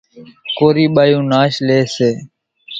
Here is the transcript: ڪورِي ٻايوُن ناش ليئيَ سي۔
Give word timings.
ڪورِي 0.57 0.85
ٻايوُن 0.95 1.23
ناش 1.31 1.53
ليئيَ 1.67 1.85
سي۔ 1.95 2.09